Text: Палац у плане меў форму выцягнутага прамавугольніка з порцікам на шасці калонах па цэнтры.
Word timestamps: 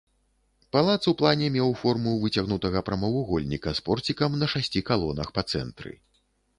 Палац 0.75 0.95
у 1.11 1.13
плане 1.19 1.49
меў 1.57 1.69
форму 1.83 2.15
выцягнутага 2.25 2.83
прамавугольніка 2.89 3.77
з 3.77 3.87
порцікам 3.91 4.31
на 4.45 4.53
шасці 4.57 4.87
калонах 4.93 5.27
па 5.41 5.49
цэнтры. 5.55 5.91